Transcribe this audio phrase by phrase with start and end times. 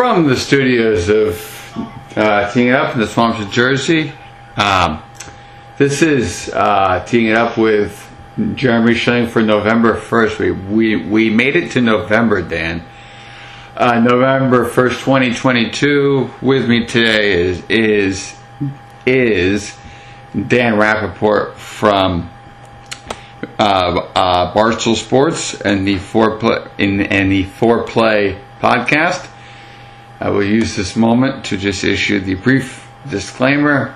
[0.00, 4.14] from the studios of uh, Teeing It Up in the swamps of Jersey.
[4.56, 5.02] Um,
[5.76, 8.10] this is uh, Teeing It Up with
[8.54, 10.38] Jeremy Schilling for November 1st.
[10.38, 12.82] We, we, we made it to November, Dan.
[13.76, 16.30] Uh, November 1st, 2022.
[16.40, 18.34] With me today is is
[19.04, 19.76] is
[20.32, 22.30] Dan Rappaport from
[23.58, 29.29] uh, uh, Barstool Sports and the Fore Play in and the Fore Play podcast.
[30.20, 33.94] I will use this moment to just issue the brief disclaimer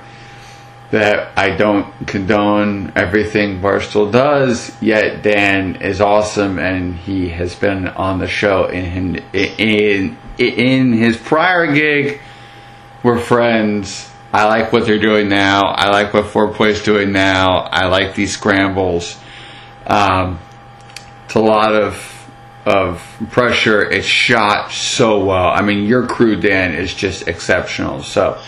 [0.90, 4.74] that I don't condone everything Barstool does.
[4.80, 11.18] Yet Dan is awesome, and he has been on the show in in in his
[11.18, 12.20] prior gig.
[13.02, 14.10] We're friends.
[14.32, 15.62] I like what they're doing now.
[15.66, 17.68] I like what Fore Play's doing now.
[17.70, 19.18] I like these scrambles.
[19.86, 20.40] Um,
[21.26, 22.13] it's a lot of
[22.66, 23.82] of pressure.
[23.82, 25.48] It's shot so well.
[25.48, 28.02] I mean, your crew, Dan, is just exceptional.
[28.02, 28.40] So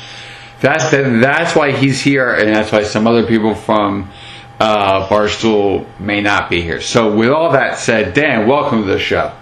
[0.60, 4.10] that's that's why he's here, and that's why some other people from
[4.58, 6.80] uh, Barstool may not be here.
[6.80, 9.32] So, with all that said, Dan, welcome to the show.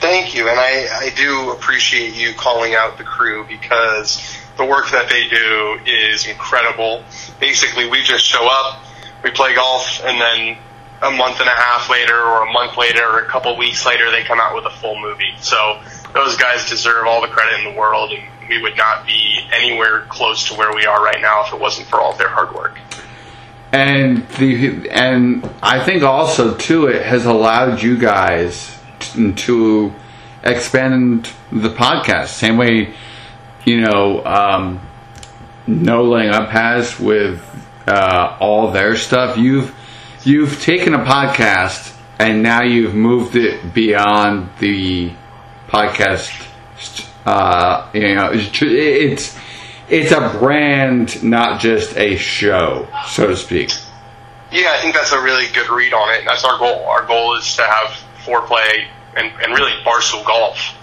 [0.00, 4.90] Thank you, and I, I do appreciate you calling out the crew because the work
[4.90, 7.04] that they do is incredible.
[7.38, 8.82] Basically, we just show up,
[9.22, 10.58] we play golf, and then
[11.02, 14.10] a month and a half later or a month later or a couple weeks later
[14.10, 15.34] they come out with a full movie.
[15.40, 15.80] So
[16.12, 20.02] those guys deserve all the credit in the world and we would not be anywhere
[20.08, 22.78] close to where we are right now if it wasn't for all their hard work.
[23.72, 29.94] And the and I think also too it has allowed you guys to, to
[30.42, 32.94] expand the podcast same way
[33.64, 34.80] you know um,
[35.66, 37.44] no laying up has with
[37.86, 39.74] uh, all their stuff you've
[40.24, 45.12] you've taken a podcast and now you've moved it beyond the
[45.68, 46.46] podcast.
[47.24, 49.38] Uh, you know, it's
[49.88, 53.70] it's a brand, not just a show, so to speak.
[54.52, 56.24] Yeah, I think that's a really good read on it.
[56.24, 56.84] That's our goal.
[56.86, 57.92] Our goal is to have
[58.24, 60.74] Fore Play and, and really Barstool Golf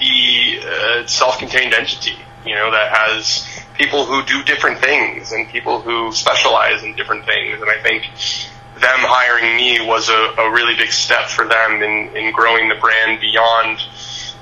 [0.00, 6.12] a self-contained entity, you know, that has people who do different things and people who
[6.12, 7.60] specialize in different things.
[7.60, 8.04] And I think
[8.84, 12.74] them hiring me was a, a really big step for them in, in growing the
[12.74, 13.80] brand beyond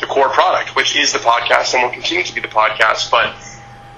[0.00, 3.10] the core product, which is the podcast and will continue to be the podcast.
[3.10, 3.36] But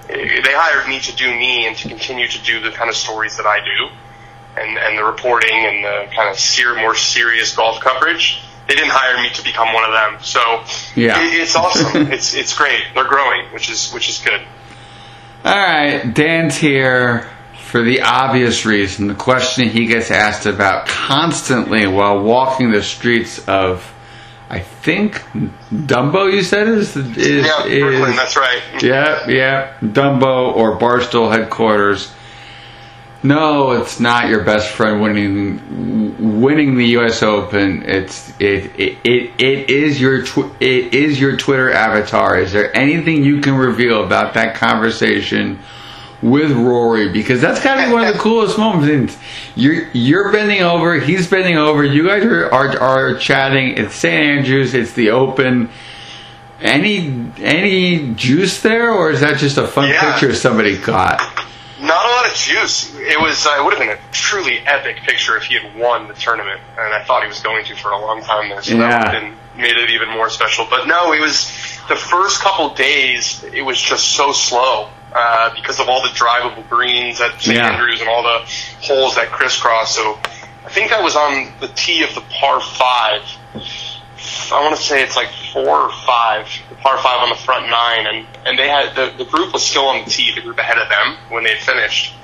[0.07, 3.39] they hired me to do me and to continue to do the kind of stories
[3.39, 7.81] that I do and, and the reporting and the kind of ser- more serious golf
[7.81, 8.43] coverage.
[8.69, 10.23] They didn't hire me to become one of them.
[10.23, 10.41] So
[10.95, 11.25] yeah.
[11.25, 12.13] It, it's awesome.
[12.13, 12.83] it's, it's great.
[12.95, 14.43] They're growing, which is, which is good.
[15.43, 16.13] All right.
[16.13, 17.34] Dan's here
[17.75, 23.41] for the obvious reason, the question he gets asked about constantly while walking the streets
[23.49, 23.93] of,
[24.49, 25.15] I think,
[25.73, 26.33] Dumbo.
[26.33, 28.15] You said is, is yeah, is, Brooklyn.
[28.15, 28.63] That's right.
[28.81, 32.13] Yeah, yeah, Dumbo or Barstool headquarters.
[33.25, 37.25] No, it's not your best friend winning winning the U.S.
[37.25, 37.83] Open.
[37.83, 42.39] It's it it it, it is your tw- it is your Twitter avatar.
[42.39, 45.59] Is there anything you can reveal about that conversation?
[46.25, 49.17] With Rory because that's kind of one of the coolest moments.
[49.55, 51.85] You're you're bending over, he's bending over.
[51.85, 53.77] You guys are are, are chatting.
[53.77, 54.75] It's St Andrews.
[54.75, 55.69] It's the Open.
[56.61, 60.13] Any any juice there, or is that just a fun yeah.
[60.13, 61.21] picture somebody caught?
[61.81, 62.95] Not a lot of juice.
[62.97, 63.45] It was.
[63.45, 66.61] Uh, it would have been a truly epic picture if he had won the tournament,
[66.79, 68.63] and I thought he was going to for a long time there.
[68.63, 68.89] So yeah.
[68.89, 70.67] that would have been, made it even more special.
[70.71, 71.49] But no, it was
[71.89, 73.45] the first couple days.
[73.45, 77.57] It was just so slow uh, because of all the drivable greens at St.
[77.57, 77.71] Yeah.
[77.71, 78.41] Andrews and all the
[78.83, 79.95] holes that crisscross.
[79.95, 80.19] So
[80.65, 83.23] I think I was on the tee of the par five.
[84.53, 87.71] I want to say it's like four or five, the par five on the front
[87.71, 90.59] nine, and and they had the the group was still on the tee, the group
[90.59, 92.15] ahead of them when they had finished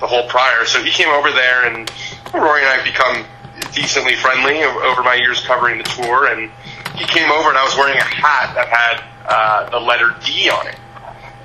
[0.00, 0.64] the hole prior.
[0.64, 1.90] So he came over there, and
[2.34, 3.24] Rory and I have become
[3.72, 6.50] decently friendly over my years covering the tour, and
[6.96, 10.50] he came over and I was wearing a hat that had uh, the letter D
[10.50, 10.76] on it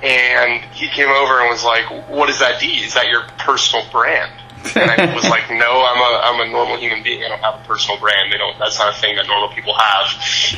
[0.02, 2.84] and he came over and was like, "What is that D?
[2.84, 4.32] Is that your personal brand?"
[4.74, 7.24] And I was like, "No, I'm a I'm a normal human being.
[7.24, 8.32] I don't have a personal brand.
[8.32, 8.58] They don't.
[8.58, 10.06] That's not a thing that normal people have.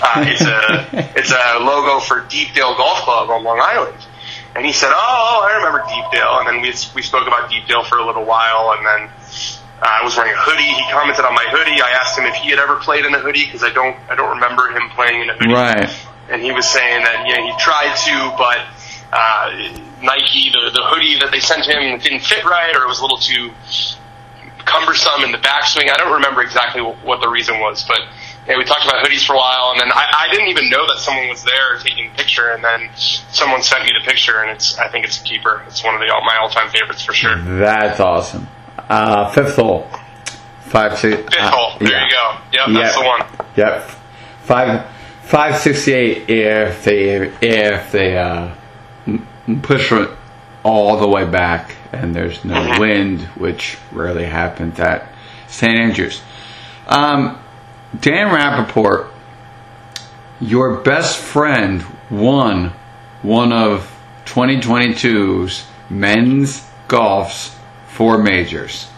[0.02, 3.98] Uh, it's a it's a logo for Deepdale Golf Club on Long Island."
[4.56, 7.98] And he said, "Oh, I remember Deepdale." And then we we spoke about Deepdale for
[7.98, 9.10] a little while, and then.
[9.82, 10.76] Uh, I was wearing a hoodie.
[10.76, 11.81] He commented on my hoodie.
[11.81, 14.14] I asked him if he had ever played in a hoodie because I don't, I
[14.14, 15.54] don't remember him playing in a hoodie.
[15.54, 15.88] Right.
[16.28, 18.60] And he was saying that you know he tried to, but
[19.12, 19.50] uh,
[20.02, 23.02] Nike, the, the hoodie that they sent him didn't fit right, or it was a
[23.02, 23.50] little too
[24.64, 25.90] cumbersome in the backswing.
[25.90, 28.00] I don't remember exactly what the reason was, but
[28.46, 30.86] yeah, we talked about hoodies for a while, and then I, I didn't even know
[30.86, 34.50] that someone was there taking a picture, and then someone sent me the picture, and
[34.50, 35.62] it's I think it's a keeper.
[35.66, 37.36] It's one of the my all time favorites for sure.
[37.38, 38.48] That's awesome.
[38.88, 39.88] Uh, fifth hole,
[40.62, 41.16] five six.
[41.22, 41.78] Fifth uh, hole.
[41.78, 42.04] There yeah.
[42.04, 42.36] you go.
[42.52, 43.46] Yep, that's the one.
[43.56, 43.90] Yep,
[44.42, 44.86] five
[45.22, 46.30] five sixty eight.
[46.30, 47.10] If they
[47.42, 48.54] if they uh,
[49.62, 50.11] push it
[50.62, 55.08] all the way back, and there's no wind, which rarely happens at
[55.49, 56.20] St Andrews.
[56.87, 57.38] Um,
[57.99, 59.11] Dan Rappaport,
[60.41, 62.73] your best friend won
[63.23, 63.91] one of
[64.26, 67.56] 2022's men's golf's
[67.88, 68.88] four majors.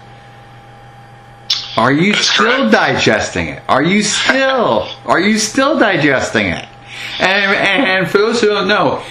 [1.77, 3.63] Are you still digesting it?
[3.69, 4.89] Are you still?
[5.07, 6.69] Are you still digesting it?
[7.19, 9.03] And, and for those who don't know,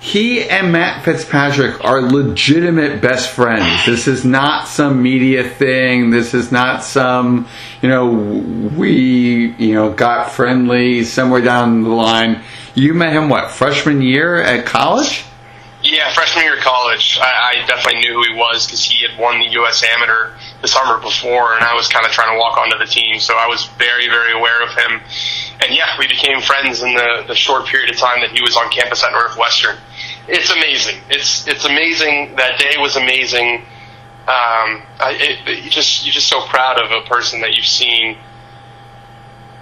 [0.00, 3.84] he and Matt Fitzpatrick are legitimate best friends.
[3.84, 6.08] This is not some media thing.
[6.08, 7.46] This is not some,
[7.82, 12.42] you know, we, you know, got friendly somewhere down the line.
[12.74, 15.24] You met him what, freshman year at college?
[15.82, 17.18] Yeah, freshman year of college.
[17.20, 19.84] I, I definitely knew who he was because he had won the U.S.
[19.96, 20.32] Amateur
[20.62, 23.34] the summer before, and I was kind of trying to walk onto the team, so
[23.36, 25.00] I was very, very aware of him.
[25.60, 28.56] And yeah, we became friends in the, the short period of time that he was
[28.56, 29.76] on campus at Northwestern
[30.28, 31.00] it's amazing.
[31.08, 32.36] It's it's amazing.
[32.36, 33.62] That day was amazing.
[34.28, 38.16] Um, I, it, you just you're just so proud of a person that you've seen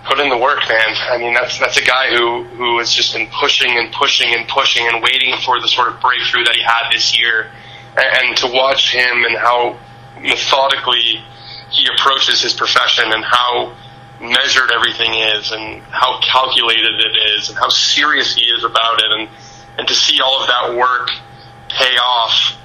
[0.05, 0.95] put in the work, man.
[1.11, 4.49] I mean, that's that's a guy who who has just been pushing and pushing and
[4.49, 7.51] pushing and waiting for the sort of breakthrough that he had this year,
[7.97, 9.79] and, and to watch him and how
[10.21, 11.23] methodically
[11.71, 13.75] he approaches his profession and how
[14.21, 19.13] measured everything is and how calculated it is and how serious he is about it
[19.13, 19.29] and
[19.79, 21.11] and to see all of that work
[21.69, 22.57] pay off,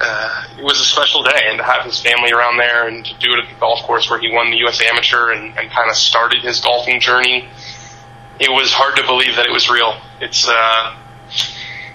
[0.00, 1.42] uh, it was a special day.
[1.44, 4.08] And to have his family around there and to do it at the golf course
[4.08, 4.80] where he won the U.S.
[4.80, 7.48] Amateur and, and kind of started his golfing journey,
[8.38, 9.96] it was hard to believe that it was real.
[10.20, 10.96] It's, uh,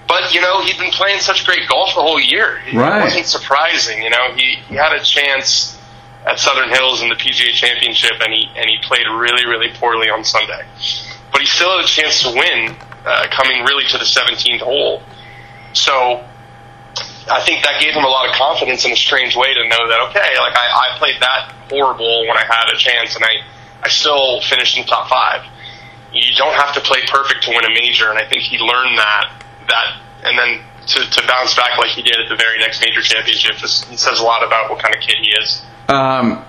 [0.06, 2.60] but you know, he'd been playing such great golf the whole year.
[2.74, 3.00] Right.
[3.00, 4.02] It wasn't surprising.
[4.02, 5.78] You know, he, he had a chance
[6.26, 10.10] at Southern Hills in the PGA Championship, and he and he played really, really poorly
[10.10, 10.64] on Sunday.
[11.32, 15.02] But he still had a chance to win uh, coming really to the 17th hole.
[15.72, 16.24] So
[17.30, 19.88] I think that gave him a lot of confidence in a strange way to know
[19.88, 23.46] that okay, like I, I played that horrible when I had a chance, and I
[23.82, 25.46] I still finished in top five.
[26.12, 28.98] You don't have to play perfect to win a major, and I think he learned
[28.98, 29.30] that
[29.68, 33.00] that, and then to, to bounce back like he did at the very next major
[33.00, 35.62] championship, it says a lot about what kind of kid he is.
[35.88, 36.44] Um,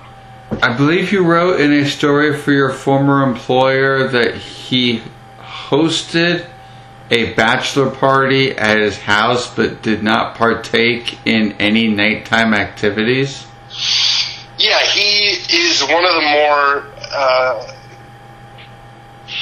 [0.51, 5.01] I believe you wrote in a story for your former employer that he
[5.39, 6.48] hosted
[7.09, 13.45] a bachelor party at his house but did not partake in any nighttime activities?
[14.57, 17.74] Yeah, he is one of the more, uh,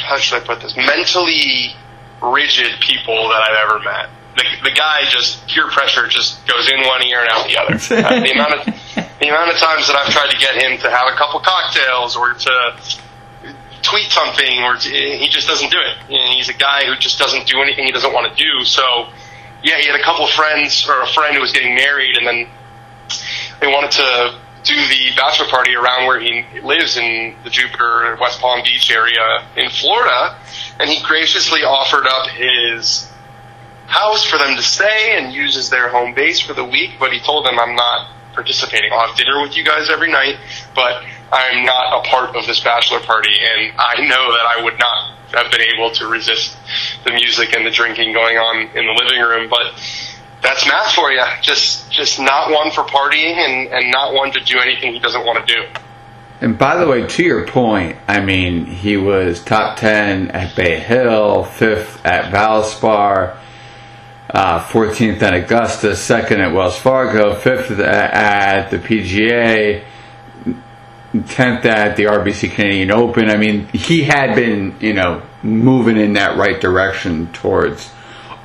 [0.05, 1.75] how should I put this, mentally
[2.21, 4.09] rigid people that I've ever met.
[4.35, 7.73] The, the guy just, peer pressure just goes in one ear and out the other.
[7.73, 10.89] uh, the, amount of, the amount of times that I've tried to get him to
[10.89, 12.53] have a couple cocktails or to
[13.81, 15.97] tweet something or he just doesn't do it.
[16.09, 18.63] And he's a guy who just doesn't do anything he doesn't want to do.
[18.65, 19.09] So,
[19.63, 22.25] yeah, he had a couple of friends or a friend who was getting married, and
[22.27, 22.47] then
[23.59, 28.39] they wanted to do the bachelor party around where he lives in the Jupiter West
[28.39, 30.37] Palm Beach area in Florida,
[30.79, 33.09] and he graciously offered up his
[33.87, 36.91] house for them to stay and use as their home base for the week.
[36.99, 38.07] But he told them, "I'm not
[38.39, 38.89] participating.
[38.93, 40.37] I'll have dinner with you guys every night,
[40.73, 44.79] but I'm not a part of this bachelor party, and I know that I would
[44.79, 46.55] not have been able to resist
[47.03, 49.49] the music and the drinking going on in the living room.
[49.49, 49.75] But
[50.41, 51.23] that's Matt for you.
[51.41, 55.25] Just just not one for partying, and and not one to do anything he doesn't
[55.25, 55.61] want to do.
[56.41, 60.79] And by the way, to your point, I mean he was top ten at Bay
[60.79, 63.35] Hill, fifth at Valspar.
[64.31, 69.83] Uh, 14th at Augusta, second at Wells Fargo, fifth at the PGA,
[71.15, 73.31] 10th at the RBC Canadian Open.
[73.31, 77.91] I mean, he had been, you know, moving in that right direction towards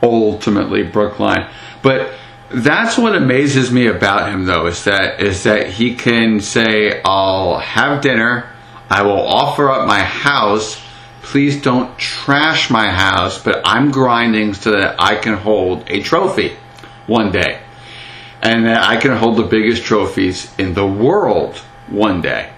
[0.03, 1.51] ultimately Brookline.
[1.83, 2.15] But
[2.51, 7.59] that's what amazes me about him though is that is that he can say I'll
[7.59, 8.51] have dinner,
[8.89, 10.81] I will offer up my house,
[11.25, 16.57] please don't trash my house, but I'm grinding so that I can hold a trophy
[17.07, 17.61] one day.
[18.43, 21.57] And that I can hold the biggest trophies in the world
[21.89, 22.53] one day.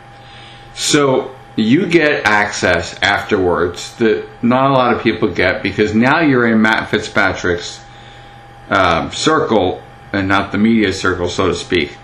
[0.74, 6.46] So you get access afterwards that not a lot of people get because now you're
[6.46, 7.82] in Matt Fitzpatrick's
[8.68, 9.80] um, circle
[10.12, 11.96] and not the media circle, so to speak.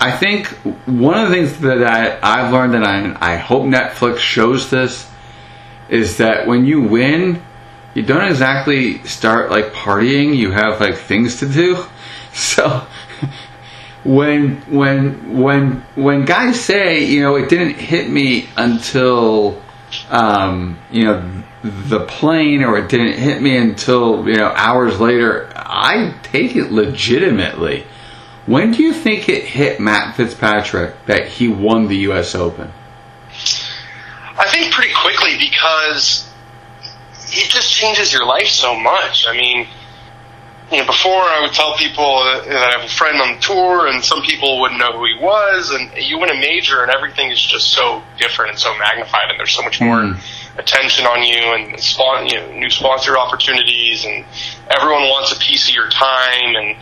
[0.00, 0.48] I think
[0.86, 5.10] one of the things that I, have learned, and I, I hope Netflix shows this,
[5.88, 7.42] is that when you win,
[7.94, 10.36] you don't exactly start like partying.
[10.36, 11.84] You have like things to do.
[12.30, 12.86] So
[14.04, 19.60] when when when when guys say you know it didn't hit me until
[20.10, 25.50] um, you know the plane or it didn't hit me until you know hours later,
[25.56, 27.84] I take it legitimately.
[28.46, 32.34] When do you think it hit Matt Fitzpatrick that he won the U.S.
[32.34, 32.72] Open?
[34.38, 34.92] I think pretty
[35.38, 36.28] because
[37.30, 39.26] it just changes your life so much.
[39.28, 39.66] I mean,
[40.70, 43.86] you know, before I would tell people that I have a friend on the tour,
[43.86, 47.30] and some people wouldn't know who he was, and you win a major, and everything
[47.30, 50.58] is just so different and so magnified, and there's so much more mm.
[50.58, 54.26] attention on you, and spawn, you know, new sponsor opportunities, and
[54.68, 56.76] everyone wants a piece of your time, and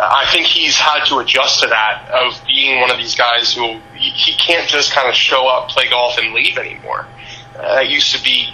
[0.00, 3.78] I think he's had to adjust to that of being one of these guys who
[3.94, 7.06] he can't just kind of show up, play golf, and leave anymore.
[7.56, 8.52] Uh, used to be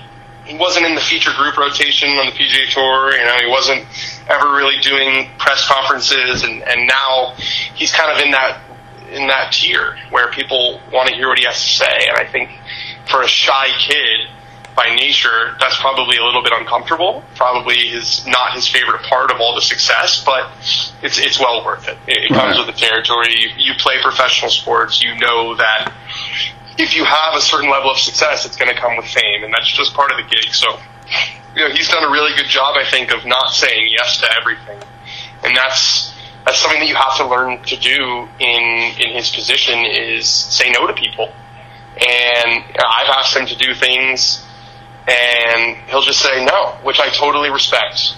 [0.51, 3.13] he wasn't in the feature group rotation on the PGA Tour.
[3.17, 3.87] You know, he wasn't
[4.29, 7.35] ever really doing press conferences, and and now
[7.75, 8.61] he's kind of in that
[9.13, 12.09] in that tier where people want to hear what he has to say.
[12.09, 12.51] And I think
[13.09, 14.29] for a shy kid
[14.77, 17.23] by nature, that's probably a little bit uncomfortable.
[17.35, 20.51] Probably is not his favorite part of all the success, but
[21.03, 21.99] it's it's well worth it.
[22.07, 22.67] It, it comes right.
[22.67, 23.35] with the territory.
[23.37, 25.93] You, you play professional sports, you know that
[26.79, 29.53] if you have a certain level of success, it's going to come with fame, and
[29.53, 30.55] that's just part of the gig.
[30.55, 30.79] So,
[31.55, 34.27] you know, he's done a really good job, I think, of not saying yes to
[34.41, 34.81] everything,
[35.45, 39.85] and that's that's something that you have to learn to do in in his position
[39.85, 41.33] is say no to people.
[41.97, 44.47] And I've asked him to do things,
[45.09, 48.15] and he'll just say no, which I totally respect.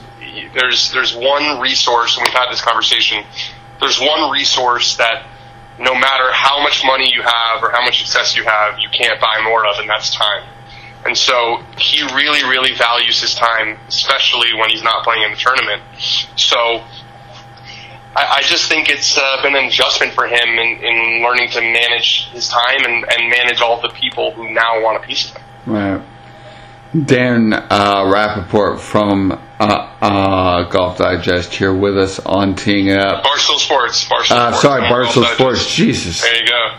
[0.54, 3.24] There's there's one resource, and we've had this conversation.
[3.80, 5.26] There's one resource that
[5.78, 9.20] no matter how much money you have or how much success you have, you can't
[9.20, 10.44] buy more of, and that's time.
[11.04, 15.36] And so he really, really values his time, especially when he's not playing in the
[15.36, 15.82] tournament.
[16.36, 16.84] So
[18.14, 21.60] I, I just think it's uh, been an adjustment for him in, in learning to
[21.60, 25.36] manage his time and, and manage all the people who now want a piece of
[25.36, 25.44] him.
[25.66, 26.02] Right.
[26.92, 29.64] Dan uh, Rappaport from uh,
[30.00, 33.24] uh, Golf Digest here with us on Teeing It Up.
[33.24, 34.06] Barstool Sports.
[34.06, 34.60] Barstool uh, Sports.
[34.60, 35.74] Sorry, Barstool Sports.
[35.74, 36.20] Jesus.
[36.20, 36.76] There you go.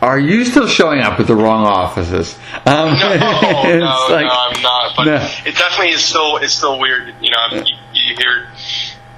[0.00, 2.36] Are you still showing up at the wrong offices?
[2.64, 4.96] Um, no, no, like, no, I'm not.
[4.96, 5.14] But no.
[5.44, 7.14] it definitely is still it's still weird.
[7.20, 8.48] You know, you, you hear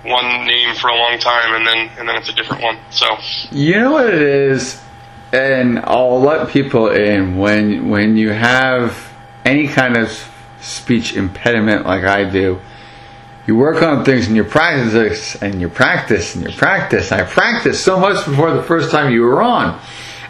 [0.02, 2.78] one name for a long time and then and then it's a different one.
[2.90, 3.06] So
[3.52, 4.82] you know what it is,
[5.32, 9.13] and I'll let people in when when you have
[9.44, 10.10] any kind of
[10.60, 12.60] speech impediment like I do,
[13.46, 17.12] you work on things and you practice and you practice and you practice.
[17.12, 19.78] I practiced so much before the first time you were on.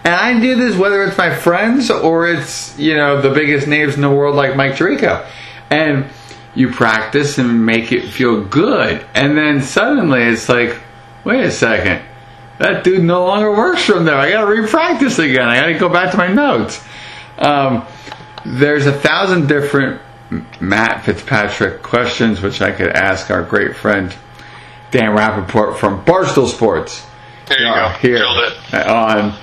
[0.02, 3.94] And I do this whether it's my friends or it's, you know, the biggest names
[3.94, 5.26] in the world like Mike Tirico.
[5.70, 6.06] And
[6.54, 9.04] you practice and make it feel good.
[9.14, 10.78] And then suddenly it's like,
[11.24, 12.02] wait a second.
[12.58, 14.16] That dude no longer works from there.
[14.16, 15.48] I gotta re-practice again.
[15.48, 16.82] I gotta go back to my notes.
[17.38, 17.86] Um,
[18.44, 20.00] there's a thousand different
[20.60, 24.14] Matt Fitzpatrick questions which I could ask our great friend
[24.90, 27.04] Dan Rappaport from Barstool Sports.
[27.46, 27.98] There you uh, go.
[27.98, 29.36] Here on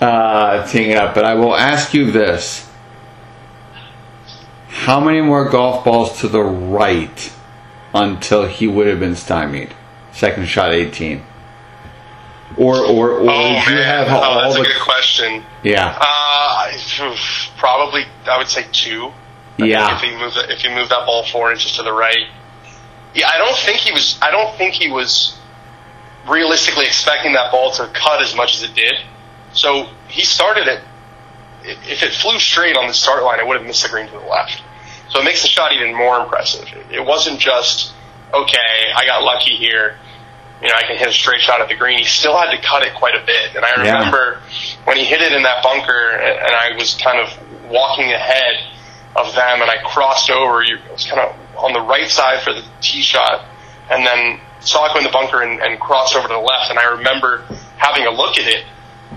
[0.00, 1.14] uh, Teeing It Up.
[1.14, 2.68] But I will ask you this.
[4.68, 7.32] How many more golf balls to the right
[7.94, 9.74] until he would have been stymied?
[10.12, 11.22] Second shot 18.
[12.56, 13.76] Or, or, or oh, man.
[13.76, 15.44] you have oh, all that's the, a good question.
[15.62, 15.98] Yeah.
[16.00, 17.16] Uh,
[17.58, 19.12] probably, I would say two.
[19.58, 19.96] I yeah.
[19.96, 22.28] If he moved, if he moved that ball four inches to the right,
[23.14, 24.18] yeah, I don't think he was.
[24.22, 25.38] I don't think he was
[26.28, 28.94] realistically expecting that ball to cut as much as it did.
[29.52, 30.82] So he started it.
[31.62, 34.12] If it flew straight on the start line, it would have missed the green to
[34.12, 34.62] the left.
[35.08, 36.68] So it makes the shot even more impressive.
[36.90, 37.92] It wasn't just
[38.32, 38.92] okay.
[38.94, 39.96] I got lucky here
[40.60, 41.98] you know, I can hit a straight shot at the green.
[41.98, 43.56] He still had to cut it quite a bit.
[43.56, 44.76] And I remember yeah.
[44.84, 47.28] when he hit it in that bunker and I was kind of
[47.70, 48.64] walking ahead
[49.14, 52.52] of them and I crossed over, I was kind of on the right side for
[52.52, 53.44] the tee shot
[53.90, 56.70] and then saw it go in the bunker and, and crossed over to the left.
[56.70, 57.44] And I remember
[57.76, 58.64] having a look at it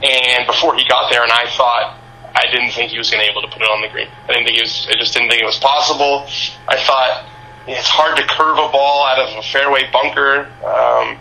[0.03, 1.97] and before he got there and I thought,
[2.35, 4.07] I didn't think he was going to be able to put it on the green.
[4.27, 6.27] I didn't think he was, I just didn't think it was possible.
[6.67, 7.25] I thought,
[7.67, 10.49] it's hard to curve a ball out of a fairway bunker.
[10.65, 11.19] Um,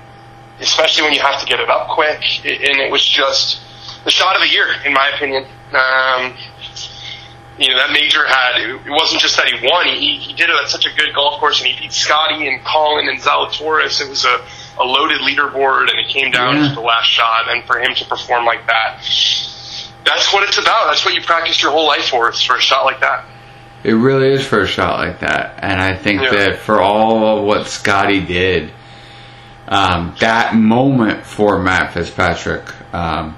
[0.60, 2.20] especially when you have to get it up quick.
[2.44, 3.60] And it was just
[4.04, 5.44] the shot of the year, in my opinion.
[5.72, 6.34] Um,
[7.58, 10.56] you know, that major had, it wasn't just that he won, he, he did it
[10.62, 14.00] at such a good golf course and he beat Scotty and Colin and Zalatoris.
[14.00, 14.46] It was a,
[14.78, 16.68] a loaded leaderboard and it came down yeah.
[16.68, 19.02] to the last shot and for him to perform like that,
[20.04, 20.86] that's what it's about.
[20.86, 23.24] That's what you practice your whole life for, is for a shot like that.
[23.84, 26.30] It really is for a shot like that, and I think Yeah.
[26.30, 28.72] that for all of what Scotty did,
[29.68, 33.36] um, that moment for Matt Fitzpatrick um,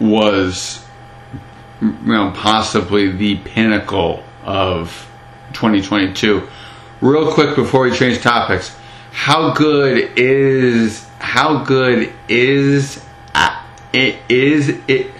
[0.00, 0.82] was,
[1.82, 5.06] you know, possibly the pinnacle of
[5.52, 6.48] 2022.
[7.02, 8.74] Real quick before we change topics,
[9.10, 13.04] how good is how good is
[13.34, 15.10] uh, it is it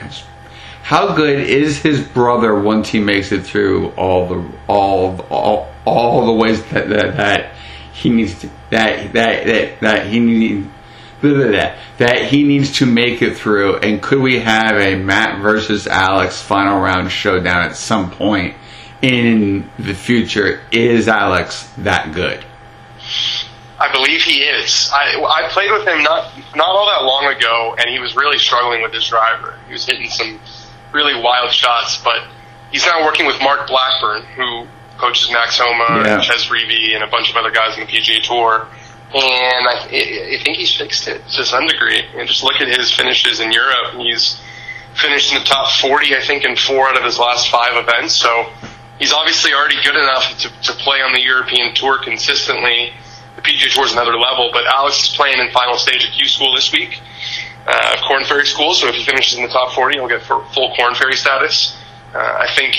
[0.83, 6.27] how good is his brother once he makes it through all the all all, all
[6.27, 7.52] the ways that, that, that
[7.93, 10.69] he needs to, that that that that he needs
[11.21, 15.87] that that he needs to make it through and could we have a Matt versus
[15.87, 18.57] Alex final round showdown at some point
[19.03, 22.45] in the future is Alex that good
[23.83, 24.91] I believe he is.
[24.95, 28.39] I, I played with him not not all that long ago, and he was really
[28.39, 29.59] struggling with his driver.
[29.67, 30.39] He was hitting some
[30.93, 32.23] really wild shots, but
[32.71, 34.69] he's now working with Mark Blackburn, who
[35.03, 36.15] coaches Max Homa, Yeah.
[36.15, 38.69] and Chez Reavie, and a bunch of other guys in the PGA Tour.
[39.15, 40.01] And I, I
[40.39, 42.01] I think he's fixed it to some degree.
[42.17, 43.95] And just look at his finishes in Europe.
[43.99, 44.41] He's
[44.95, 48.15] finished in the top 40, I think, in four out of his last five events.
[48.15, 48.49] So
[48.99, 52.93] he's obviously already good enough to, to play on the European Tour consistently.
[53.37, 56.27] The PGA Tour is another level, but Alex is playing in final stage at Q
[56.29, 57.01] School this week,
[57.67, 58.73] uh, Korn Ferry School.
[58.75, 61.77] So if he finishes in the top 40, he'll get full Korn Ferry status.
[62.15, 62.77] Uh, I think,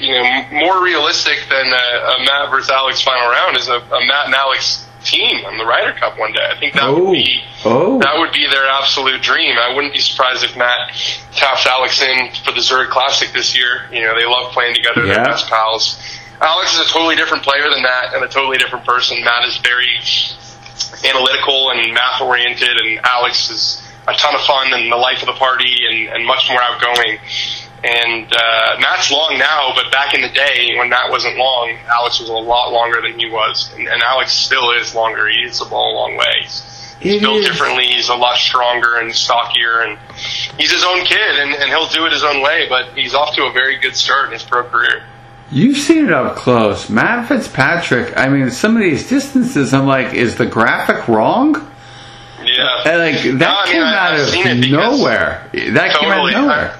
[0.00, 1.86] you know, more realistic than a,
[2.16, 5.64] a Matt versus Alex final round is a, a Matt and Alex team on the
[5.66, 6.40] Ryder Cup one day.
[6.50, 7.04] I think that Oh.
[7.04, 7.98] would be Oh.
[7.98, 9.58] that would be their absolute dream.
[9.58, 10.94] I wouldn't be surprised if Matt
[11.34, 13.82] taps Alex in for the Zurich Classic this year.
[13.92, 15.04] You know, they love playing together.
[15.04, 15.14] Yeah.
[15.16, 15.98] They're best pals.
[16.40, 19.22] Alex is a totally different player than Matt and a totally different person.
[19.22, 19.90] Matt is very
[21.04, 25.26] analytical and math oriented, and Alex is a ton of fun and the life of
[25.26, 27.18] the party and, and much more outgoing.
[27.84, 32.20] And uh, Matt's long now, but back in the day when Matt wasn't long, Alex
[32.20, 35.28] was a lot longer than he was, and, and Alex still is longer.
[35.28, 36.42] He hits the ball a long way.
[36.42, 37.46] He's It built is.
[37.46, 37.86] differently.
[37.88, 39.98] He's a lot stronger and stockier, and
[40.56, 42.66] he's his own kid, and, and he'll do it his own way.
[42.68, 45.02] But he's off to a very good start in his pro career.
[45.50, 46.88] You've seen it up close.
[46.88, 51.54] Matt Fitzpatrick, I mean, some of these distances, I'm like, is the graphic wrong?
[52.44, 54.98] Yeah, And, like, that No, I mean, came I- out I've of seen it because-
[55.00, 55.50] nowhere.
[55.52, 56.76] That came out of nowhere.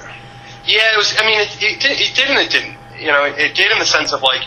[0.67, 1.15] Yeah, it was.
[1.19, 2.77] I mean, it, it, did, it did and it didn't.
[2.99, 4.43] You know, it, it did in the sense of like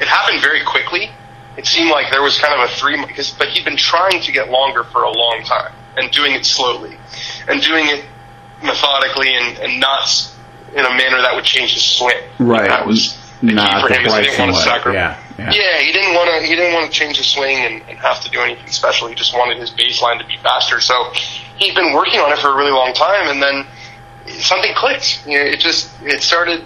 [0.00, 1.10] it happened very quickly.
[1.56, 4.32] It seemed like there was kind of a three because, but he'd been trying to
[4.32, 6.96] get longer for a long time and doing it slowly
[7.46, 8.04] and doing it
[8.62, 10.08] methodically and, and not
[10.74, 12.16] in a manner that would change his swing.
[12.38, 12.68] Right.
[12.68, 14.06] That was the key for him.
[14.06, 15.18] is he didn't want to sacrifice.
[15.38, 15.78] Yeah, yeah.
[15.80, 16.46] he didn't want to.
[16.46, 19.08] He didn't want to change his swing and, and have to do anything special.
[19.08, 20.80] He just wanted his baseline to be faster.
[20.80, 21.12] So
[21.58, 23.66] he'd been working on it for a really long time, and then
[24.28, 25.26] something clicked.
[25.26, 26.64] You know, it just it started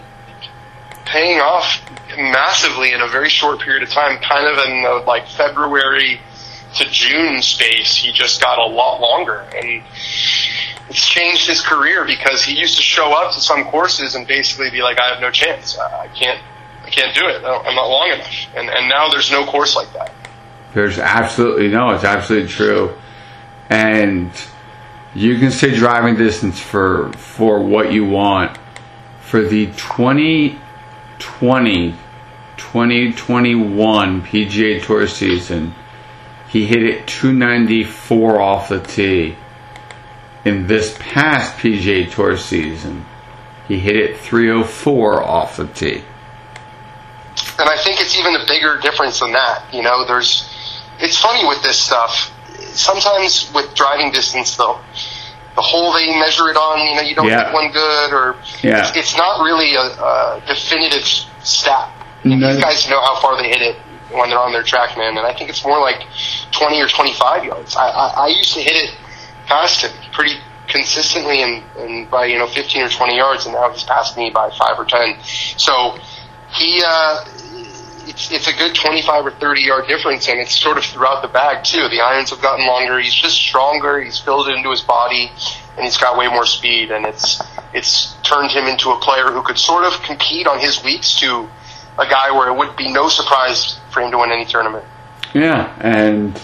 [1.04, 1.80] paying off
[2.16, 4.18] massively in a very short period of time.
[4.18, 6.20] Kind of in the like February
[6.76, 9.82] to June space, he just got a lot longer, and
[10.88, 14.70] it's changed his career because he used to show up to some courses and basically
[14.70, 15.78] be like, "I have no chance.
[15.78, 16.40] I can't."
[16.84, 17.44] I can't do it.
[17.44, 20.12] I'm not long enough, and and now there's no course like that.
[20.72, 22.96] There's absolutely no, it's absolutely true.
[23.68, 24.30] And
[25.16, 28.58] you can say driving distance for for what you want.
[29.20, 31.94] For the 2020
[32.56, 35.74] 2021 PGA Tour season,
[36.48, 39.36] he hit it 294 off the tee.
[40.44, 43.06] In this past PGA Tour season,
[43.66, 46.04] he hit it 304 off the tee.
[47.58, 49.64] And I think it's even a bigger difference than that.
[49.72, 50.48] You know, there's,
[51.00, 52.30] it's funny with this stuff.
[52.78, 54.78] Sometimes with driving distance, though,
[55.54, 57.44] the hole they measure it on, you know, you don't Yeah.
[57.44, 58.86] get one good, or Yeah.
[58.88, 61.04] it's, it's not really a, a definitive
[61.42, 61.90] stat.
[62.24, 62.46] No.
[62.52, 63.76] These guys know how far they hit it
[64.10, 65.16] when they're on their track, man.
[65.16, 66.02] And I think it's more like
[66.52, 67.76] 20 or 25 yards.
[67.76, 68.90] I, I, I used to hit it
[69.46, 70.34] past him pretty
[70.68, 74.30] consistently and, and by, you know, 15 or 20 yards, and now he's passed me
[74.30, 75.16] by 5 or 10.
[75.56, 75.96] So
[76.52, 77.24] he, uh,
[78.06, 81.28] it's, it's a good 25 or 30 yard difference, and it's sort of throughout the
[81.28, 81.88] bag, too.
[81.88, 82.98] The irons have gotten longer.
[82.98, 84.00] He's just stronger.
[84.00, 85.30] He's filled it into his body,
[85.76, 87.42] and he's got way more speed, and it's,
[87.74, 91.48] it's turned him into a player who could sort of compete on his weeks to
[91.98, 94.84] a guy where it would be no surprise for him to win any tournament.
[95.34, 96.40] Yeah, and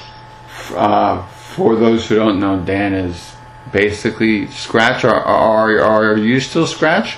[0.75, 3.35] uh, for those who don't know, Dan is
[3.70, 5.05] basically scratch.
[5.05, 7.16] Are are are you still scratch?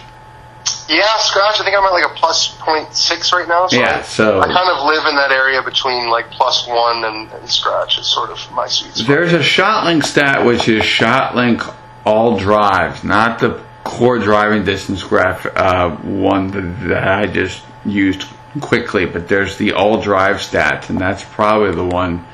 [0.89, 1.61] Yeah, scratch.
[1.61, 3.67] I think I'm at like a plus point six right now.
[3.69, 7.05] So Yeah, I, so- I kind of live in that area between like plus one
[7.05, 7.99] and, and scratch.
[7.99, 9.07] Is sort of my sweet spot.
[9.09, 15.47] There's a ShotLink stat which is ShotLink all drives, not the core driving distance graph
[15.47, 18.25] uh, one that, that I just used
[18.61, 22.25] quickly, but there's the all drive stats, and that's probably the one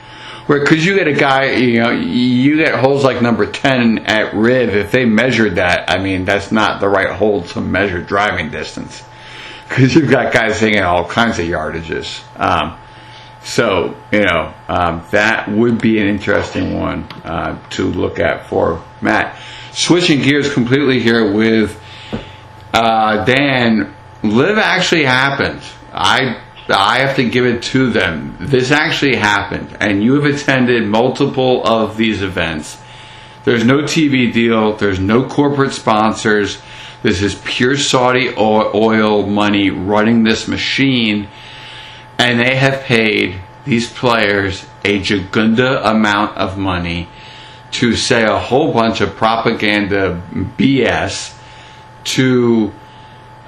[0.58, 4.74] because you get a guy, you know, you get holes like number ten at Riv.
[4.74, 9.04] If they measured that, I mean, that's not the right hole to measure driving distance
[9.68, 12.20] because you've got guys hitting all kinds of yardages.
[12.38, 12.76] Um,
[13.42, 18.84] so you know um, that would be an interesting one uh, to look at for
[19.00, 19.38] Matt.
[19.72, 21.80] Switching gears completely here with
[22.74, 23.94] uh, Dan.
[24.22, 25.62] LIV actually happened.
[25.94, 28.36] I I have to give it to them.
[28.40, 32.78] This actually happened, and you have attended multiple of these events.
[33.44, 34.74] There's no TV deal.
[34.76, 36.60] There's no corporate sponsors.
[37.02, 41.28] This is pure Saudi oil money running this machine,
[42.18, 47.08] and they have paid these players a jagunda amount of money
[47.72, 50.20] to say a whole bunch of propaganda
[50.58, 51.36] BS
[52.04, 52.72] to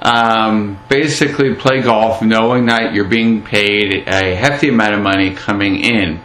[0.02, 5.76] um, basically play golf knowing that you're being paid a hefty amount of money coming
[5.80, 6.20] in.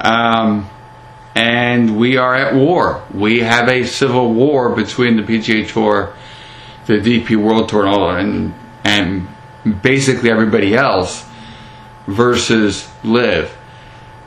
[0.00, 0.68] Um,
[1.34, 3.04] and we are at war.
[3.12, 6.14] We have a civil war between the PGA Tour,
[6.86, 11.26] the DP World Tour, and, all, and, and basically everybody else
[12.06, 13.54] versus LIV.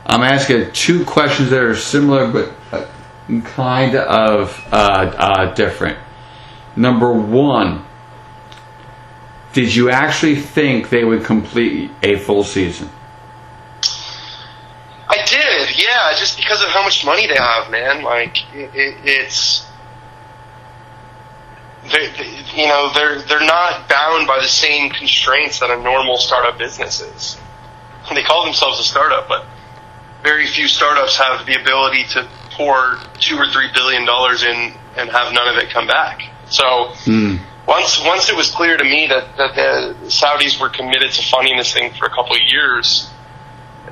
[0.05, 5.97] I'm asking two questions that are similar but uh, kind of uh, uh, different.
[6.75, 7.85] Number one,
[9.53, 12.89] did you actually think they would complete a full season?
[15.09, 18.03] I did, yeah, just because of how much money they have, man.
[18.03, 19.65] Like it, it, it's,
[21.91, 26.17] they, they, you know, they're they're not bound by the same constraints that a normal
[26.17, 27.37] startup business is.
[28.13, 29.45] They call themselves a startup, but
[30.23, 35.09] very few startups have the ability to pour two or three billion dollars in and
[35.09, 36.21] have none of it come back.
[36.49, 36.93] So.
[37.05, 41.21] Mm once once it was clear to me that, that the Saudis were committed to
[41.21, 43.11] funding this thing for a couple of years,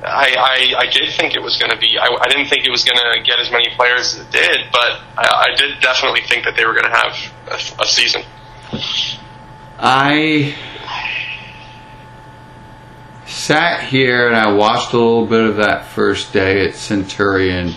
[0.02, 1.96] I, I, I did think it was going to be.
[1.96, 4.58] I, I didn't think it was going to get as many players as it did,
[4.72, 8.22] but I, I did definitely think that they were going to have a, a season.
[9.78, 10.56] I
[13.26, 17.74] sat here and I watched a little bit of that first day at Centurion,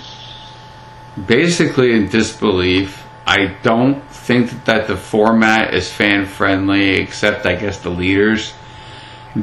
[1.28, 3.06] basically in disbelief.
[3.28, 8.54] I don't think that the format is fan friendly, except I guess the leaders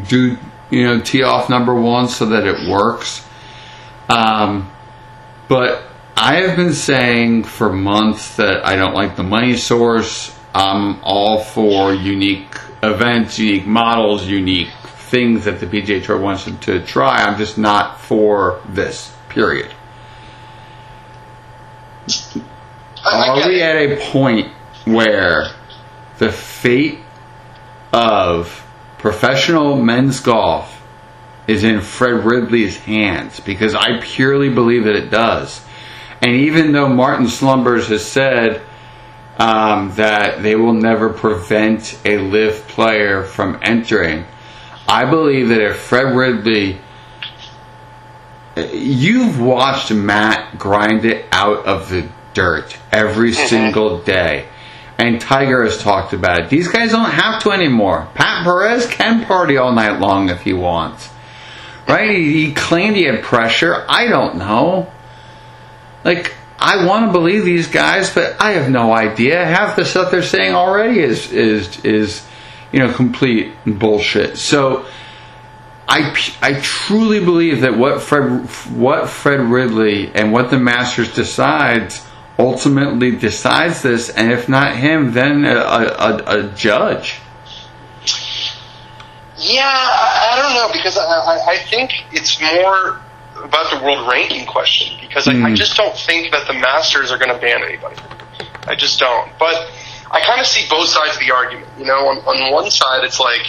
[0.09, 0.37] do
[0.71, 3.27] you know tee off number one so that it works.
[4.09, 4.71] Um,
[5.49, 5.83] but
[6.17, 10.37] I have been saying for months that I don't like the money source.
[10.55, 16.85] I'm all for unique events, unique models, unique things that the PGA Tour wants to
[16.85, 17.23] try.
[17.23, 19.15] I'm just not for this.
[19.29, 19.71] Period.
[23.05, 24.53] Are we at a point
[24.93, 25.51] where
[26.19, 26.99] the fate
[27.93, 28.65] of
[28.99, 30.75] professional men's golf
[31.47, 35.65] is in Fred Ridley's hands because I purely believe that it does.
[36.21, 38.61] And even though Martin Slumbers has said
[39.39, 44.25] um, that they will never prevent a LIV player from entering,
[44.87, 46.79] I believe that if Fred Ridley,
[48.73, 53.47] you've watched Matt grind it out of the dirt every mm-hmm.
[53.47, 54.49] single day
[54.99, 56.51] and Tiger has talked about it.
[56.51, 58.09] These guys don't have to anymore.
[58.15, 61.09] Pat Perez can party all night long if he wants.
[61.87, 62.11] Right?
[62.11, 63.87] He, he claimed he had pressure.
[63.89, 64.93] I don't know.
[66.05, 69.45] Like, I want to believe these guys, but I have no idea.
[69.45, 72.27] Half the stuff they're saying already is is is
[72.73, 74.39] you know complete bullshit.
[74.39, 74.85] So
[75.89, 82.05] I I truly believe that what Fred what Fred Ridley and what the Masters decides
[82.39, 87.21] ultimately decides this, and if not him, then a, a, a judge.
[89.37, 93.01] Yeah, I, I, don't know because I, I think it's more
[93.43, 95.43] about the world ranking question because mm.
[95.43, 95.55] I, I hmm.
[95.55, 97.97] just don't think that the Masters are going to ban anybody.
[98.67, 99.31] I just don't.
[99.39, 99.71] But
[100.11, 101.69] I kind of see both sides of the argument.
[101.79, 103.47] You know, on, on one side, it's like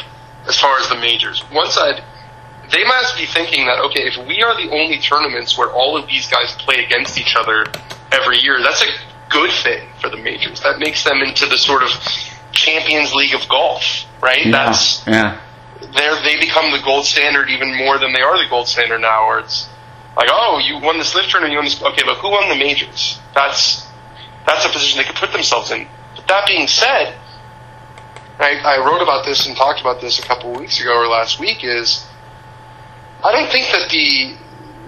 [0.48, 1.42] as far as the majors.
[1.52, 2.04] One side,
[2.72, 6.08] they must be thinking that okay, if we are the only tournaments where all of
[6.08, 7.66] these guys play against each other
[8.12, 8.62] every year.
[8.62, 8.88] That's a
[9.30, 10.62] good thing for the majors.
[10.62, 11.90] That makes them into the sort of
[12.52, 14.46] Champions League of golf, right?
[14.46, 15.42] Yeah, That's yeah.
[15.82, 19.28] They they become the gold standard even more than they are the gold standard now.
[19.28, 19.70] Where it's
[20.18, 21.82] like, oh, you won this LIV tournament, you won this.
[21.82, 23.20] Okay, but who won the majors?
[23.34, 23.88] That's
[24.46, 25.88] that's a position they could put themselves in.
[26.16, 27.16] But that being said,
[28.40, 31.08] I, I wrote about this and talked about this a couple of weeks ago or
[31.08, 31.64] last week.
[31.64, 32.06] Is
[33.24, 34.36] I don't think that the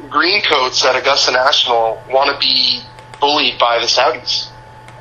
[0.10, 2.82] green coats at Augusta National want to be
[3.22, 4.50] bullied by the Saudis.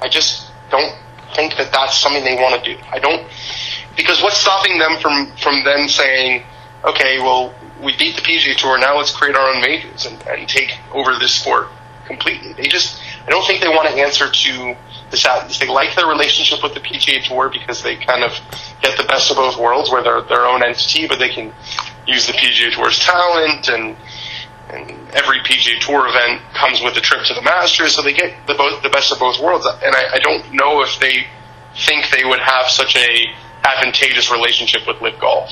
[0.00, 0.94] I just don't
[1.34, 2.80] think that that's something they want to do.
[2.92, 3.26] I don't.
[3.96, 6.44] because what's stopping them from from then saying,
[6.84, 10.48] okay, well, we beat the PGA Tour, now let's create our own majors and, and
[10.48, 11.68] take over this sport
[12.06, 12.52] completely.
[12.52, 14.76] They just, I don't think they want to answer to
[15.10, 15.58] the Saudis.
[15.58, 18.32] They like their relationship with the PGA Tour because they kind of
[18.82, 21.52] get the best of both worlds, where they're their own entity, but they can
[22.06, 23.96] use the PGA Tour's talent and
[24.72, 28.46] and every PGA Tour event comes with a trip to the Masters, so they get
[28.46, 29.66] the both the best of both worlds.
[29.66, 31.26] And I, I don't know if they
[31.86, 33.26] think they would have such a
[33.64, 35.50] advantageous relationship with LIV Golf.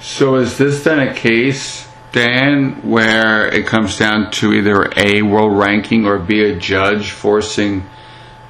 [0.00, 5.58] So is this then a case, Dan, where it comes down to either a world
[5.58, 7.88] ranking or be a judge forcing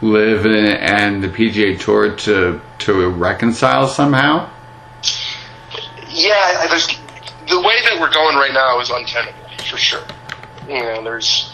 [0.02, 4.50] LIV and the PGA Tour to to reconcile somehow?
[6.08, 6.88] Yeah, there's
[7.48, 10.02] the way that we're going right now is untenable for sure.
[10.68, 11.52] You know, there's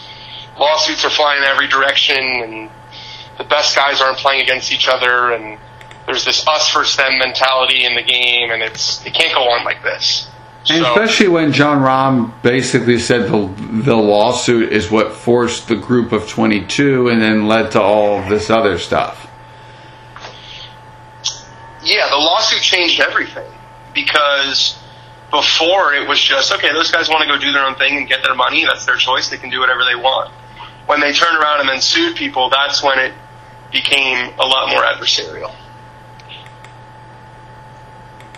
[0.57, 2.69] lawsuits are flying in every direction, and
[3.37, 5.59] the best guys aren't playing against each other, and
[6.05, 9.63] there's this us versus them mentality in the game, and it's it can't go on
[9.63, 10.29] like this.
[10.69, 13.53] And so, especially when Jon Rahm basically said the
[13.83, 18.29] the lawsuit is what forced the group of 22 and then led to all of
[18.29, 19.29] this other stuff.
[21.83, 23.51] Yeah, the lawsuit changed everything
[23.93, 24.79] because
[25.33, 28.07] before it was just okay, those guys want to go do their own thing and
[28.07, 30.31] get their money, that's their choice, they can do whatever they want.
[30.85, 33.13] When they turned around and then sued people, that's when it
[33.71, 35.53] became a lot more adversarial.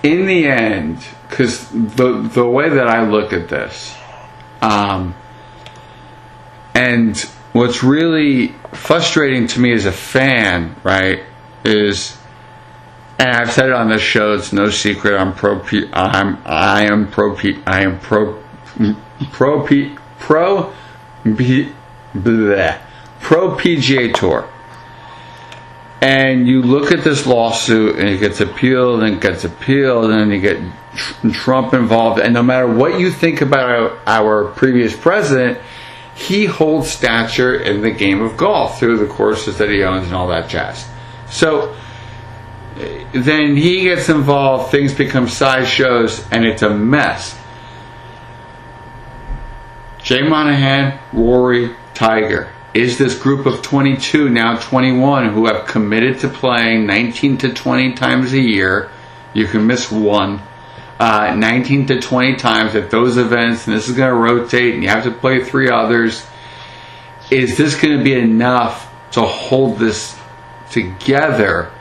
[0.03, 3.93] In the end, because the the way that I look at this,
[4.62, 5.15] um,
[6.73, 7.17] and
[7.51, 11.23] what's really frustrating to me as a fan, right,
[11.63, 12.17] is,
[13.17, 14.34] and I've said it on this show.
[14.34, 15.17] It's no secret.
[15.17, 15.62] I'm pro.
[15.93, 17.36] I'm I am pro.
[17.65, 18.41] I am pro.
[19.32, 19.65] Pro
[20.19, 20.73] pro.
[21.25, 22.80] Bleh,
[23.19, 24.47] pro PGA Tour
[26.01, 30.32] and you look at this lawsuit and it gets appealed and it gets appealed and
[30.32, 30.62] you get
[31.34, 35.58] Trump involved and no matter what you think about our, our, previous president
[36.13, 40.15] he holds stature in the game of golf through the courses that he owns and
[40.15, 40.88] all that jazz
[41.30, 41.75] so
[42.76, 47.40] then he gets involved things become sideshows and it's a mess
[50.06, 56.28] Jay Monahan Rory Tiger is this group of 22, now 21, who have committed to
[56.28, 58.92] playing 19 to 20 times a year.
[59.34, 60.42] You can miss one.
[61.00, 64.84] Uh, 19 to 20 times at those events, and this is going to rotate, and
[64.84, 66.24] you have to play three others.
[67.32, 70.16] Is this going to be enough to hold this
[70.70, 71.72] together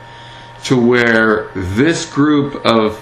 [0.65, 2.99] to where this group of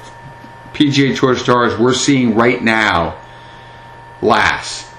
[0.74, 3.22] PGA Tour stars we're seeing right now
[4.22, 4.92] lasts?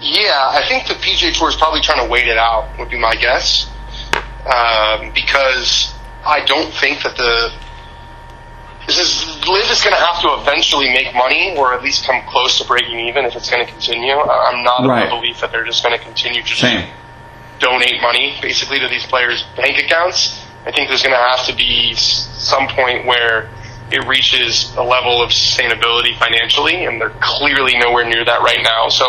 [0.00, 2.78] Yeah, I think the PGA Tour is probably trying to wait it out.
[2.78, 3.70] Would be my guess,
[4.46, 5.94] um, because
[6.24, 7.52] I don't think that the
[8.86, 12.22] this is LIV is going to have to eventually make money, or at least come
[12.26, 14.12] close to breaking even if it's going to continue.
[14.12, 15.04] I'm not right.
[15.04, 16.88] of the belief that they're just going to continue to
[17.60, 20.39] donate money basically to these players' bank accounts.
[20.66, 23.48] I think there's going to have to be some point where
[23.90, 28.88] it reaches a level of sustainability financially, and they're clearly nowhere near that right now.
[28.88, 29.04] So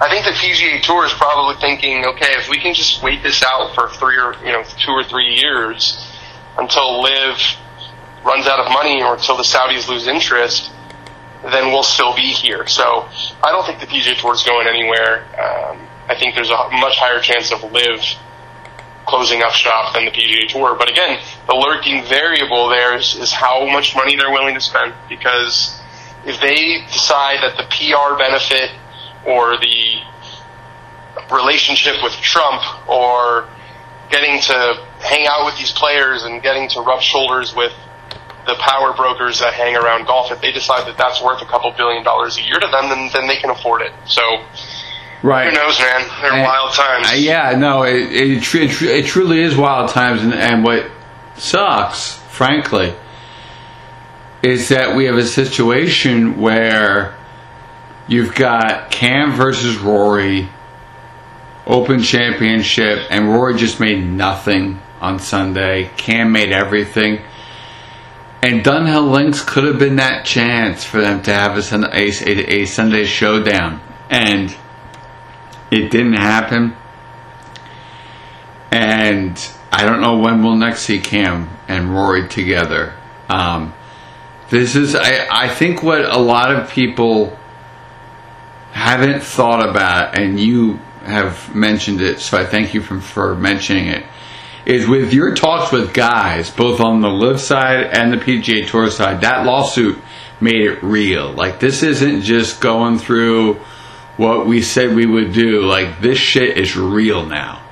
[0.00, 3.42] I think the PGA Tour is probably thinking, okay, if we can just wait this
[3.42, 6.10] out for three or you know two or three years
[6.58, 7.38] until LIV
[8.24, 10.72] runs out of money or until the Saudis lose interest,
[11.44, 12.66] then we'll still be here.
[12.66, 13.08] So
[13.42, 15.24] I don't think the PGA Tour is going anywhere.
[15.38, 18.00] Um, I think there's a much higher chance of LIV
[19.06, 20.76] closing up shop than the PGA Tour.
[20.76, 24.94] But again, the lurking variable there is, is how much money they're willing to spend
[25.08, 25.80] because
[26.24, 28.70] if they decide that the PR benefit
[29.26, 30.00] or the
[31.34, 33.48] relationship with Trump or
[34.10, 37.72] getting to hang out with these players and getting to rub shoulders with
[38.46, 41.70] the power brokers that hang around golf, if they decide that that's worth a couple
[41.76, 43.92] billion dollars a year to them, then, then they can afford it.
[44.06, 44.22] So,
[45.22, 45.48] right.
[45.48, 46.08] who knows, man?
[46.20, 47.08] They're and, wild times.
[47.10, 50.22] Uh, yeah, no, it, it, it, it, truly is wild times.
[50.22, 50.90] And, and what
[51.36, 52.94] sucks, frankly,
[54.42, 57.14] is that we have a situation where
[58.08, 60.48] You've got Cam versus Rory,
[61.66, 65.90] Open Championship, and Rory just made nothing on Sunday.
[65.96, 67.22] Cam made everything.
[68.42, 72.64] And Dunhill Links could have been that chance for them to have a, a, a
[72.66, 73.80] Sunday showdown.
[74.10, 74.54] And
[75.72, 76.76] it didn't happen.
[78.70, 79.38] And
[79.72, 82.94] I don't know when we'll next see Cam and Rory together.
[83.30, 83.72] Um,
[84.50, 87.38] this is, I, I think, what a lot of people
[88.72, 93.86] haven't thought about, and you have mentioned it, so I thank you for, for mentioning
[93.86, 94.04] it,
[94.66, 98.90] is with your talks with guys, both on the LIV side and the PGA Tour
[98.90, 99.98] side, that lawsuit
[100.38, 101.32] made it real.
[101.32, 103.58] Like this isn't just going through
[104.16, 105.62] what we said we would do.
[105.62, 107.62] Like this shit is real now.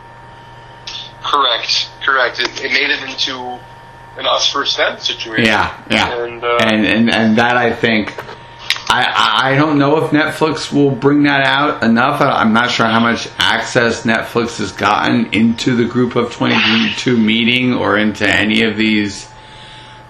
[1.22, 2.40] Correct, correct.
[2.40, 3.37] It, it made it into
[4.16, 5.44] an us versus them situation.
[5.44, 8.14] Yeah, yeah, and uh, and, and and that I think.
[8.92, 12.20] I, I don't know if Netflix will bring that out enough.
[12.20, 17.72] I'm not sure how much access Netflix has gotten into the group of 22 meeting
[17.72, 19.29] or into any of these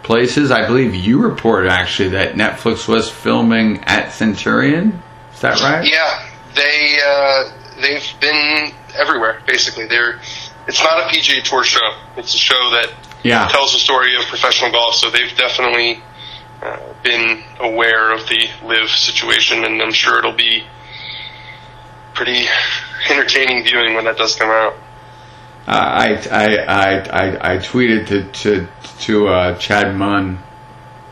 [0.02, 0.50] places.
[0.50, 5.02] I believe you reported actually that Netflix was filming at Centurion.
[5.40, 5.90] Is that right?
[5.90, 9.40] Yeah, they uh, they've been everywhere.
[9.46, 10.20] Basically, they're
[10.68, 11.94] it's not a PGA Tour show.
[12.18, 13.48] It's a show that yeah.
[13.48, 14.96] tells the story of professional golf.
[14.96, 16.02] So they've definitely
[16.60, 20.64] uh, been aware of the LIV situation, and I'm sure it'll be
[22.12, 22.44] pretty
[23.10, 24.74] entertaining viewing when that does come out.
[25.66, 28.68] Uh, I, I, I, I, I tweeted to to,
[29.00, 30.42] to uh, Chad Mumm,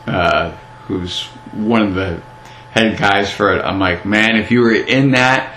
[0.05, 0.51] uh,
[0.85, 2.21] who's one of the
[2.79, 3.61] head guys for it.
[3.63, 5.55] I'm like, man, if you were in that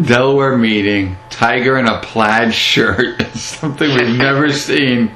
[0.00, 5.12] Delaware meeting, Tiger in a plaid shirt, something we've never seen.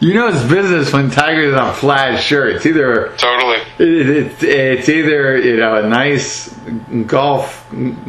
[0.00, 2.56] You know it's business when Tiger's in a plaid shirt.
[2.56, 3.56] It's either totally.
[3.78, 6.52] It, it, it's either you know a nice
[7.06, 7.66] golf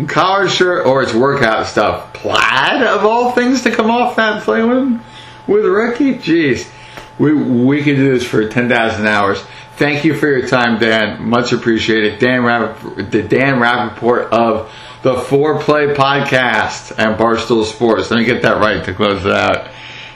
[0.07, 2.11] collar shirt or it's workout stuff.
[2.13, 5.01] Plaid of all things to come off that plane with
[5.47, 6.15] with Ricky.
[6.15, 6.69] Jeez,
[7.17, 9.41] we we could do this for ten thousand hours.
[9.77, 11.27] Thank you for your time, Dan.
[11.27, 12.19] Much appreciated.
[12.19, 18.09] Dan Rapaport, the Dan Rapaport of the Fore Play Podcast and Barstool Sports.
[18.09, 19.67] Let me get that right to close it out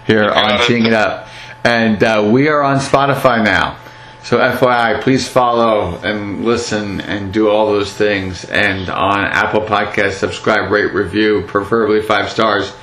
[0.08, 1.28] here on Teeing It Up.
[1.65, 3.78] And uh, we are on Spotify now.
[4.24, 8.45] So FYI, please follow and listen and do all those things.
[8.45, 12.74] And on Apple Podcast, subscribe, rate, review, preferably five stars.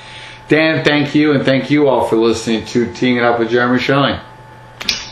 [0.47, 3.79] Dan, thank you, and thank you all for listening to Teeing It Up with Jeremy
[3.79, 4.19] Schilling.